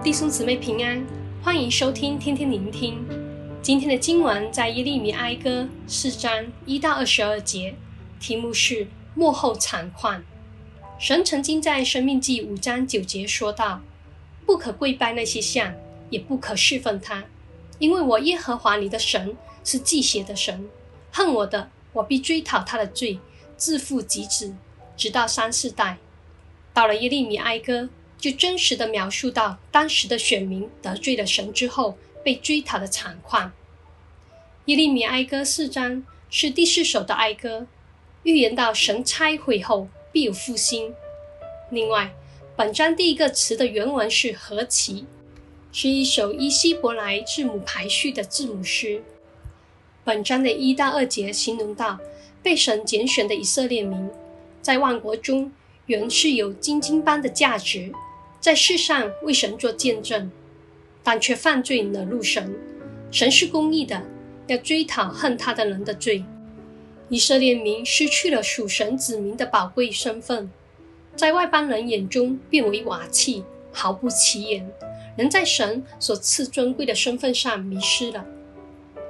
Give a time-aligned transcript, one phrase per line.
[0.00, 1.04] 弟兄姊妹平安，
[1.42, 3.04] 欢迎收听天天聆听。
[3.60, 7.74] 今天的经文在耶利米哀歌四章一到二十二节，
[8.20, 8.86] 题目是
[9.16, 10.22] 幕后惨况。
[11.00, 13.80] 神曾经在生命记五章九节说道
[14.46, 15.74] ：“不可跪拜那些像，
[16.10, 17.24] 也不可侍奉他，
[17.80, 20.70] 因为我耶和华你的神是忌邪的神，
[21.10, 23.18] 恨我的，我必追讨他的罪，
[23.56, 24.54] 自父及子，
[24.96, 25.98] 直到三四代。”
[26.72, 27.88] 到了耶利米哀歌，
[28.18, 33.52] 就真实地描述到当时的选民得罪了神之后被追讨的惨况。
[34.64, 37.66] 耶利米哀歌四章是第四首的哀歌，
[38.24, 40.92] 预言到神拆毁后必有复兴。
[41.70, 42.12] 另外，
[42.56, 45.06] 本章第一个词的原文是何其，
[45.72, 49.02] 是一首依希伯来字母排序的字母诗。
[50.04, 51.98] 本章的一到二节形容到
[52.42, 54.10] 被神拣选的以色列民，
[54.60, 55.52] 在万国中。
[55.86, 57.90] 原是有金金般的价值，
[58.40, 60.30] 在世上为神做见证，
[61.02, 62.54] 但却犯罪惹怒神。
[63.10, 64.02] 神是公义的，
[64.46, 66.24] 要追讨恨他的人的罪。
[67.08, 70.50] 以色列民失去了属神子民的宝贵身份，
[71.16, 74.70] 在外邦人眼中变为瓦器，毫不起眼。
[75.16, 78.24] 人在神所赐尊贵的身份上迷失了。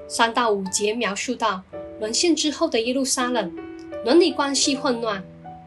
[0.06, 1.62] 三到五节描述到
[2.00, 3.54] 沦陷之后的耶路撒冷，
[4.04, 5.22] 伦理关系混乱，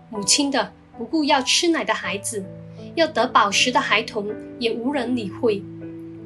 [0.09, 0.73] 母亲的。
[0.98, 2.45] 不顾要吃奶的孩子，
[2.95, 5.64] 要得饱食的孩童，也无人理会。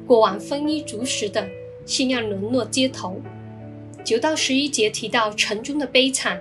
[0.06, 1.48] 过往丰衣足食的，
[1.84, 3.20] 现要沦落街头。
[4.04, 6.40] 九到十一节提到城中的悲惨，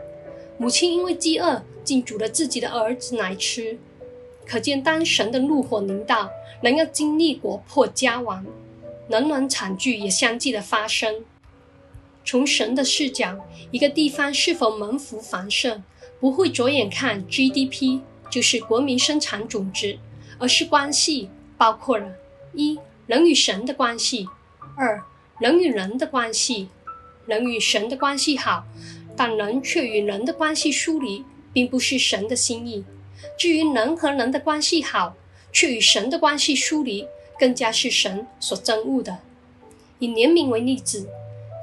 [0.58, 3.78] 母亲因为饥饿，竟煮了自己的儿子奶吃。
[4.46, 6.30] 可见当神的怒火临到，
[6.62, 8.46] 人要经历国破家亡，
[9.10, 11.26] 冷暖惨剧也相继的发生。
[12.24, 13.40] 从神的视角，
[13.72, 15.84] 一个地方是否蒙福繁盛，
[16.20, 18.02] 不会着眼看 GDP。
[18.28, 19.98] 就是国民生产总值，
[20.38, 22.14] 而是关系包括了：
[22.54, 24.26] 一、人与神的关系；
[24.76, 25.04] 二、
[25.40, 26.70] 人与人的关系。
[27.26, 28.66] 人与神的关系好，
[29.18, 32.86] 但人却与人的关系疏离，并不是神的心意。
[33.36, 35.16] 至于人和人的关系好，
[35.52, 37.08] 却与神的关系疏离，
[37.40, 39.18] 更加是神所憎恶的。
[39.98, 41.10] 以怜悯为例子，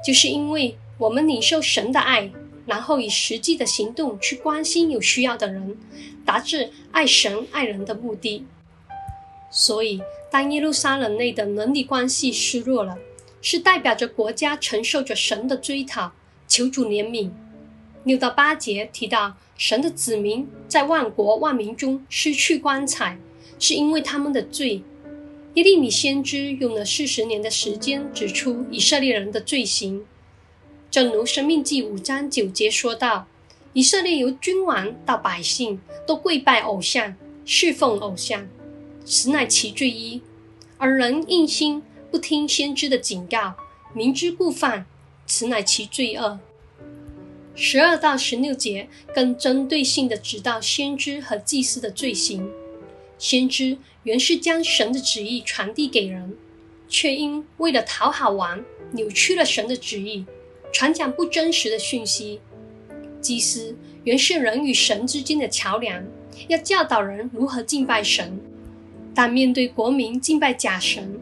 [0.05, 2.31] 就是因为我们领受神的爱。
[2.65, 5.77] 然后以实际的行动去关心有需要的人，
[6.25, 8.45] 达至爱神爱人的目的。
[9.55, 12.97] 所以，当耶路撒冷内的伦理关系失落了，
[13.39, 16.11] 是代表着国家承受着神的追讨，
[16.47, 17.29] 求主怜悯。
[18.03, 23.19] 六到八节提到神的子民在万国万民中失去光彩，
[23.59, 24.81] 是因为他们的罪。
[25.53, 30.03] 耶利米先知用了四十年的时间指出以色列人的罪行。
[30.89, 33.27] 正如《生命记》五章九节说道
[33.73, 37.15] ：“以色列由君王到百姓都跪拜偶像，
[37.45, 38.47] 侍奉偶像，
[39.05, 40.21] 此乃其罪一。
[40.77, 41.81] 而人硬心
[42.11, 43.55] 不听先知的警告，
[43.93, 44.85] 明知故犯，
[45.25, 46.39] 此乃其罪二。”
[47.55, 52.49] 十二到十六节更针对性地指到先知和祭司的罪行。
[53.19, 56.35] 先知原是将神的旨意传递给人，
[56.89, 60.25] 却因为了讨好王，扭曲了神的旨意。
[60.73, 62.41] 传讲不真实的讯息，
[63.21, 66.03] 祭司原是人与神之间的桥梁，
[66.47, 68.41] 要教导人如何敬拜神。
[69.13, 71.19] 但面对国民敬拜假神，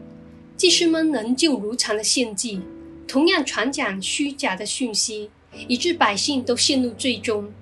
[0.56, 2.60] 祭司们仍旧如常的献祭，
[3.06, 5.30] 同样传讲虚假的讯息，
[5.68, 7.52] 以致百姓都陷入罪中。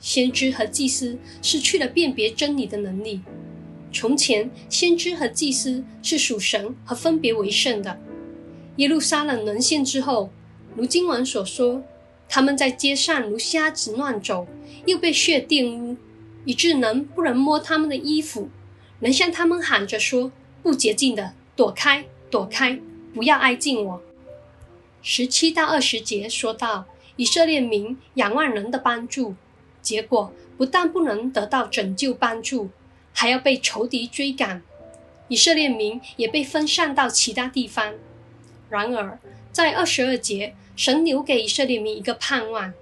[0.00, 3.20] 先知和祭司失去了辨别真理的能力。
[3.92, 8.00] 从前，先知和祭司是属神和分别为圣的。
[8.76, 10.30] 耶路撒冷沦陷之后，
[10.74, 11.84] 如经文所说，
[12.28, 14.48] 他们在街上如瞎子乱走，
[14.86, 15.96] 又被血玷污，
[16.46, 18.48] 以致人不能摸他们的衣服，
[19.02, 20.32] 能向他们喊着说
[20.62, 22.80] ：“不洁净的，躲开，躲开，
[23.12, 24.02] 不要挨近我。”
[25.02, 26.86] 十七到二十节说到，
[27.16, 29.34] 以色列民仰望人的帮助，
[29.82, 32.70] 结果不但不能得到拯救帮助，
[33.12, 34.62] 还要被仇敌追赶，
[35.26, 37.94] 以色列民也被分散到其他地方。
[38.70, 39.18] 然而，
[39.50, 42.72] 在二十二节，神留给以色列民一个盼望：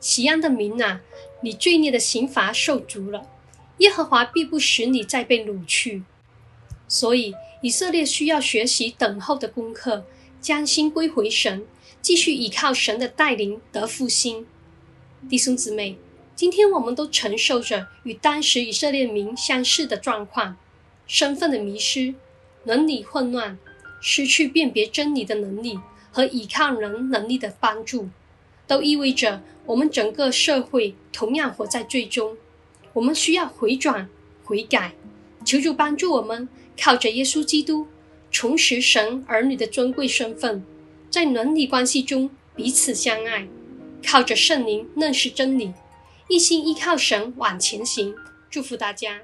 [0.00, 1.02] 锡安的民啊，
[1.42, 3.28] 你罪孽的刑罚受足了，
[3.78, 6.02] 耶和华必不使你再被掳去。
[6.88, 10.04] 所以，以色列需要学习等候的功课，
[10.40, 11.66] 将心归回神，
[12.00, 14.46] 继续依靠神的带领得复兴。
[15.28, 15.98] 弟兄姊妹，
[16.34, 20.56] 今天我们都承受着与当时以色列民相似的状况：
[21.06, 22.14] 身份的迷失，
[22.64, 23.58] 伦理混乱。
[23.98, 25.80] 失去辨别真理的能力
[26.12, 28.10] 和倚靠人能力的帮助，
[28.66, 32.36] 都意味着我们整个社会同样活在罪中。
[32.96, 34.08] 我们需要回转、
[34.42, 34.94] 悔改，
[35.44, 36.48] 求主帮助我们，
[36.80, 37.86] 靠着耶稣基督，
[38.30, 40.64] 重拾神儿女的尊贵身份，
[41.10, 43.46] 在伦理关系中彼此相爱，
[44.02, 45.74] 靠着圣灵认识真理，
[46.28, 48.14] 一心依靠神往前行。
[48.48, 49.20] 祝福大家。